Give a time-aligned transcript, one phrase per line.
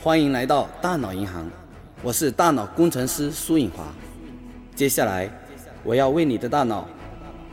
[0.00, 1.50] 欢迎来到大脑银行，
[2.04, 3.92] 我是大脑工程师苏颖华。
[4.76, 5.28] 接下来，
[5.82, 6.88] 我要为你的大脑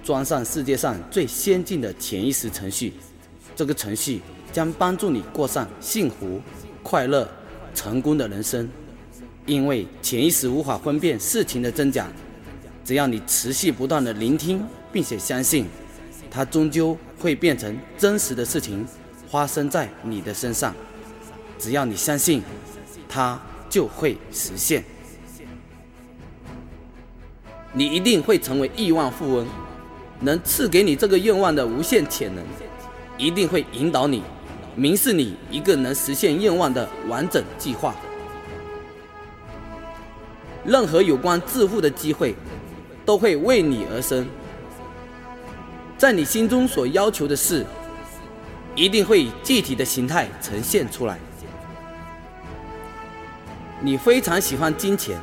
[0.04, 2.94] 装上世界上最先进的潜意识程序。
[3.56, 4.22] 这个程序
[4.54, 6.40] 将帮助你过上幸福、
[6.84, 7.28] 快乐、
[7.74, 8.70] 成功的人生。
[9.48, 12.08] 因为潜意识无法分辨事情的真假，
[12.84, 15.66] 只要你持续不断的聆听，并且相信，
[16.30, 18.86] 它终究会变成真实的事情，
[19.32, 20.76] 发生在你的身上。
[21.58, 22.44] 只要你相信，
[23.08, 24.84] 它就会实现。
[27.74, 29.48] 你一定会成为亿万富翁，
[30.22, 32.44] 能赐给你这个愿望的无限潜能，
[33.18, 34.24] 一定会引导你，
[34.76, 37.94] 明示你一个能实现愿望的完整计划。
[40.64, 42.34] 任何有关致富的机会，
[43.06, 44.26] 都会为你而生。
[45.98, 47.66] 在你心中所要求的事，
[48.74, 51.20] 一定会以具体的形态呈现出来。
[53.86, 55.16] 你非常喜欢金钱，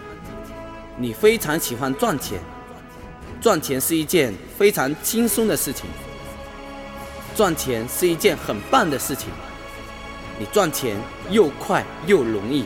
[0.96, 2.38] 你非常喜欢赚钱，
[3.40, 5.86] 赚钱是一件非常轻松的事情，
[7.34, 9.30] 赚钱是一件很棒的事情，
[10.38, 10.96] 你赚钱
[11.28, 12.64] 又快又容易。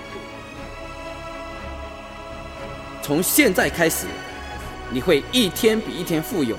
[3.00, 4.04] 从现在开始，
[4.90, 6.58] 你会一天比一天富有，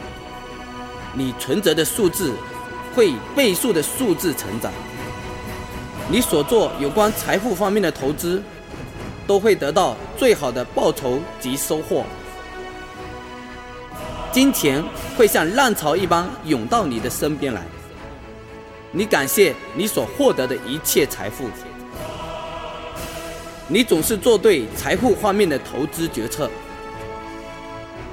[1.14, 2.34] 你存折的数字
[2.96, 4.74] 会倍数的数字成长，
[6.10, 8.42] 你所做有关财富方面的投资。
[9.28, 12.06] 都会得到最好的报酬及收获，
[14.32, 14.82] 金钱
[15.18, 17.62] 会像浪潮一般涌到你的身边来。
[18.92, 21.50] 你感谢你所获得的一切财富，
[23.68, 26.50] 你总是做对财富方面的投资决策。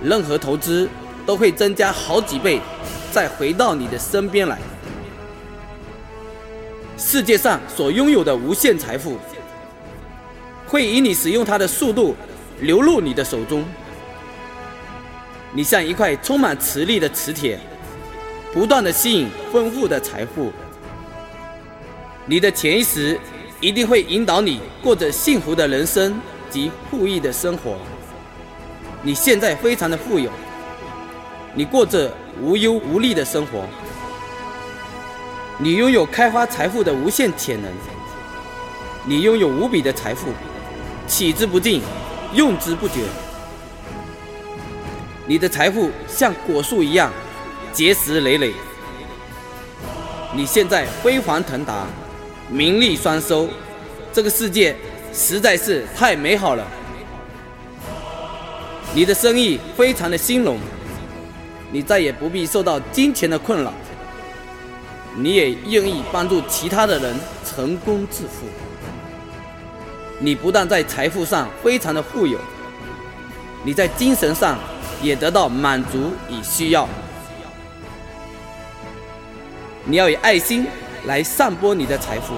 [0.02, 0.88] 任何投资
[1.24, 2.60] 都会增加好几倍，
[3.12, 4.58] 再回到你的身边来。
[6.98, 9.16] 世界上所拥有的无限财富。
[10.66, 12.16] 会以你使用它的速度
[12.60, 13.64] 流入你的手中。
[15.52, 17.58] 你像一块充满磁力的磁铁，
[18.52, 20.52] 不断的吸引丰富的财富。
[22.26, 23.18] 你的潜意识
[23.60, 26.20] 一定会引导你过着幸福的人生
[26.50, 27.76] 及富裕的生活。
[29.02, 30.30] 你现在非常的富有，
[31.54, 32.10] 你过着
[32.40, 33.64] 无忧无虑的生活。
[35.58, 37.70] 你拥有开发财富的无限潜能，
[39.06, 40.30] 你拥有无比的财富。
[41.06, 41.82] 取之不尽，
[42.32, 43.00] 用之不绝。
[45.26, 47.12] 你的财富像果树一样
[47.72, 48.52] 结实累累。
[50.34, 51.86] 你现在飞黄腾达，
[52.50, 53.48] 名利双收，
[54.12, 54.74] 这个世界
[55.12, 56.66] 实在是太美好了。
[58.94, 60.58] 你的生意非常的兴隆，
[61.70, 63.72] 你再也不必受到金钱的困扰，
[65.16, 68.46] 你也愿意帮助其他的人成功致富。
[70.20, 72.38] 你不但在财富上非常的富有，
[73.64, 74.58] 你在精神上
[75.02, 76.88] 也得到满足与需要。
[79.84, 80.66] 你要以爱心
[81.06, 82.34] 来散播你的财富，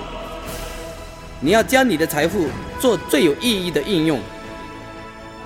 [1.38, 2.48] 你要将你的财富
[2.80, 4.18] 做最有意义的应用。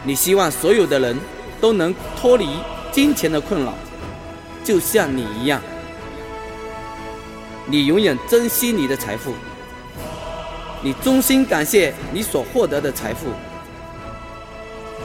[0.02, 1.18] 你希望所有的人
[1.60, 2.48] 都能脱离
[2.90, 3.74] 金钱的困扰，
[4.64, 5.60] 就像你一样。
[7.66, 9.34] 你永远珍惜你的财富。
[10.82, 13.28] 你衷心感谢你所获得的财富，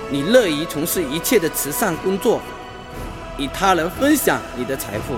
[0.10, 2.42] 你乐于从事一切的慈善工作，
[3.38, 5.16] 与他人分享你的财富。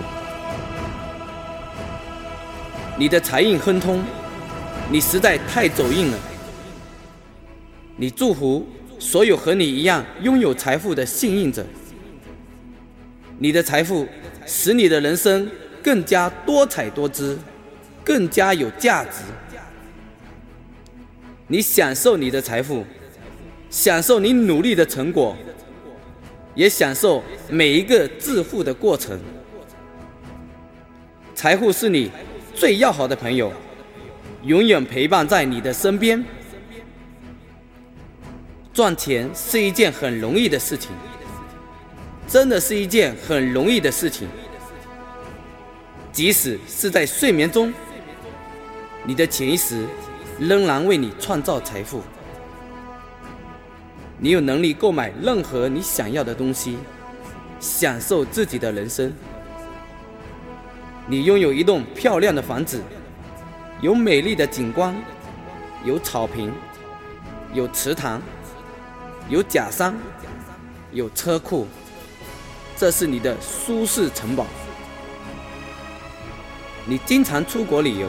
[2.97, 4.03] 你的财运亨通，
[4.89, 6.17] 你实在太走运了。
[7.95, 8.67] 你祝福
[8.97, 11.63] 所有和你一样拥有财富的幸运者。
[13.37, 14.07] 你的财富
[14.47, 15.47] 使你的人生
[15.83, 17.37] 更加多彩多姿，
[18.03, 19.21] 更加有价值。
[21.49, 22.85] 你享受你的财富，
[23.69, 25.35] 享受你努力的成果，
[26.53, 29.17] 也享受每一个致富的过程。
[31.33, 32.11] 财富是你
[32.53, 33.53] 最要好的朋友，
[34.43, 36.21] 永远陪伴在你的身边。
[38.73, 40.91] 赚钱是一件很容易的事情，
[42.27, 44.27] 真的是一件很容易的事情。
[46.11, 47.73] 即使是在睡眠中，
[49.05, 49.85] 你的潜意识。
[50.39, 52.01] 仍然为你创造财富。
[54.19, 56.77] 你有能力购买任何你想要的东西，
[57.59, 59.13] 享受自己的人生。
[61.07, 62.81] 你拥有一栋漂亮的房子，
[63.81, 64.95] 有美丽的景观，
[65.83, 66.51] 有草坪，
[67.53, 68.21] 有池塘，
[69.29, 69.95] 有假山，
[70.91, 71.67] 有车库。
[72.75, 74.45] 这是你的舒适城堡。
[76.85, 78.07] 你经常出国旅游。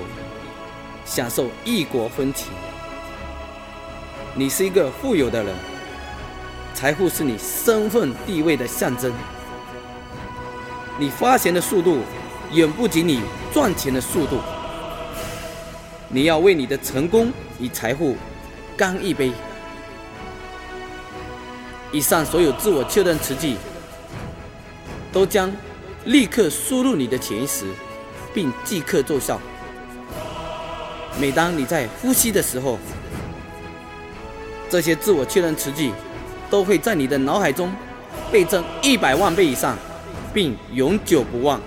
[1.08, 2.49] 享受异国风情，
[4.34, 5.55] 你是一个富有的人，
[6.75, 9.10] 财富是你身份地位的象征。
[10.99, 12.00] 你发钱的速度
[12.52, 13.22] 远不及你
[13.55, 14.38] 赚钱的速度。
[16.10, 18.14] 你要为你的成功与财富
[18.76, 19.32] 干一杯。
[21.90, 23.56] 以上所有自我确认词句，
[25.11, 25.50] 都将
[26.04, 27.64] 立刻输入你的潜意识，
[28.34, 29.40] 并即刻奏效。
[31.20, 32.79] 每当你在呼吸的时候，
[34.70, 35.91] 这些自我确认词句
[36.49, 37.73] 都会在你的脑海中
[38.31, 39.76] 倍增一百万倍以上，
[40.32, 41.61] 并永久不忘。